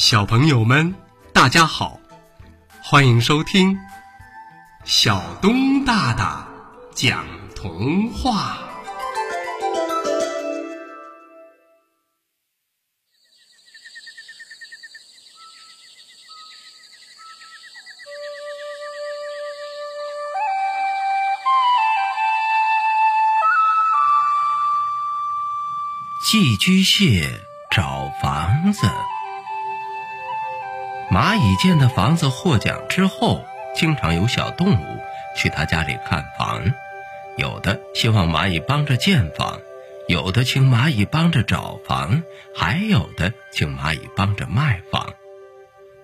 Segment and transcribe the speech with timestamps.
[0.00, 0.94] 小朋友们，
[1.34, 2.00] 大家好，
[2.82, 3.78] 欢迎收听
[4.82, 6.48] 小东大大
[6.94, 7.22] 讲
[7.54, 8.56] 童话。
[26.24, 27.38] 寄居蟹
[27.70, 28.88] 找房子。
[31.10, 35.00] 蚂蚁建的房子获奖之后，经常有小动物
[35.36, 36.72] 去他家里看房，
[37.36, 39.58] 有的希望蚂蚁帮着建房，
[40.06, 42.22] 有的请蚂蚁帮着找房，
[42.54, 45.14] 还有的请蚂蚁帮着卖房。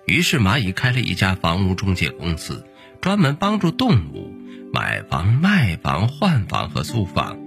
[0.05, 2.65] 于是蚂蚁开了一家房屋中介公司，
[2.99, 4.33] 专门帮助动物
[4.73, 7.37] 买房、卖房、换房和租房。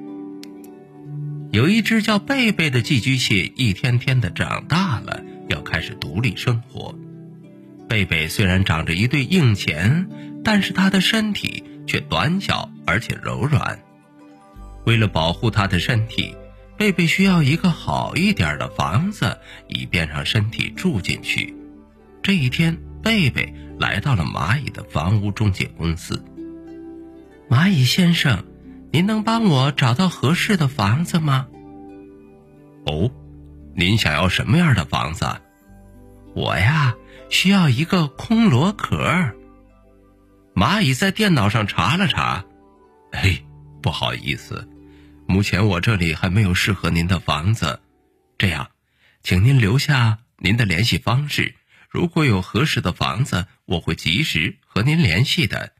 [1.52, 6.94] 有一只叫贝贝的寄居蟹，一天天的长大了，要开始独立生活。
[7.90, 10.06] 贝贝虽然长着一对硬钳，
[10.44, 13.80] 但是它的身体却短小而且柔软。
[14.86, 16.36] 为了保护它的身体，
[16.78, 21.52] 贝贝需要一个好一点的房子，以便让身体住进去。
[22.22, 26.24] 这一天，贝贝来到了蚂蚁的房屋中介公司。
[27.48, 28.44] 蚂蚁先生，
[28.92, 31.48] 您能帮我找到合适的房子吗？
[32.86, 33.10] 哦，
[33.74, 35.26] 您想要什么样的房子？
[36.34, 36.94] 我呀。
[37.30, 39.32] 需要一个空螺壳。
[40.52, 42.44] 蚂蚁在电脑上查了查，
[43.12, 43.46] 嘿，
[43.80, 44.68] 不好意思，
[45.28, 47.80] 目前我这里还没有适合您的房子。
[48.36, 48.72] 这样，
[49.22, 51.54] 请您留下您的联系方式，
[51.88, 55.72] 如果有合适的房子，我会及时和您联系的。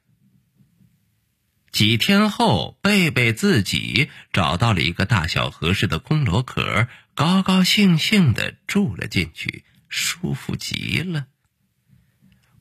[1.73, 11.27] 几天后，贝贝自己找到了一个大小合适的空螺壳，高高兴兴的住了进去，舒服极了。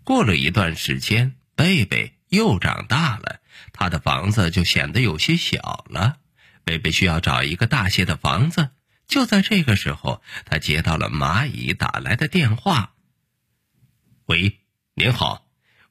[0.04, 3.40] 过了一段时间，贝贝又长大了，
[3.72, 6.18] 他的房子就显得有些小了。
[6.66, 8.72] 贝贝需要找一个大些的房子。
[9.08, 12.94] 就在这个时候，他接到了蚂蚁打来的电话。
[14.26, 14.60] “喂，
[14.94, 15.48] 您好，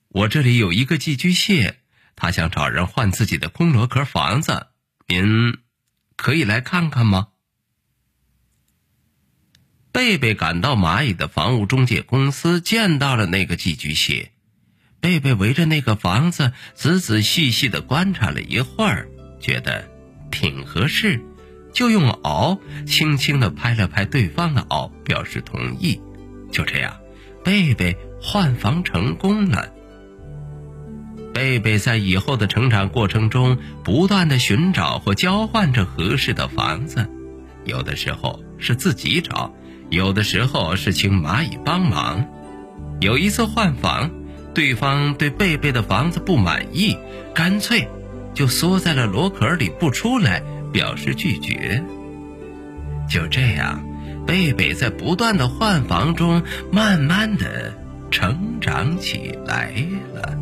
[0.09, 1.81] 我这里有一个寄居蟹，
[2.15, 4.69] 他想找人换自己的空螺壳房子，
[5.07, 5.59] 您
[6.17, 7.29] 可以来看看吗？”
[9.91, 14.31] 贝贝赶到蚂蚁的房屋中介公司，见到了那个寄居蟹。
[15.01, 19.09] 贝贝围着那个房子仔仔细细的观察了一会儿，
[19.41, 19.89] 觉得
[20.31, 21.21] 挺合适，
[21.73, 26.01] 就用螯轻轻的拍了拍对方的螯，表示同意。
[26.51, 26.99] 就这样，
[27.45, 29.73] 贝贝换房成功了。
[31.33, 37.09] 贝贝在以后的成长过程中，不断的寻找或交换着合适的房子，
[37.65, 39.55] 有的时候是自己找。
[39.91, 42.27] 有的时候是请蚂蚁帮忙。
[43.01, 44.11] 有一次换房，
[44.55, 46.97] 对方对贝贝的房子不满意，
[47.35, 47.89] 干脆
[48.35, 51.83] 就缩在了螺壳里不出来，表示拒绝。
[53.09, 53.83] 就这样，
[54.27, 57.73] 贝贝在不断的换房中，慢慢的
[58.11, 59.73] 成长起来
[60.15, 60.37] 了。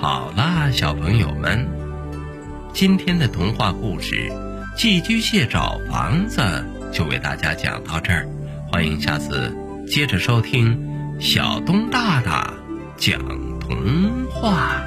[0.00, 1.68] 好啦，小朋友们，
[2.72, 4.30] 今天的童话故事
[4.76, 6.40] 《寄居蟹找房子》。
[6.92, 8.26] 就为大家讲到这儿，
[8.70, 9.54] 欢迎下次
[9.86, 10.76] 接着收听
[11.20, 12.52] 小东大大
[12.96, 13.20] 讲
[13.60, 14.82] 童话。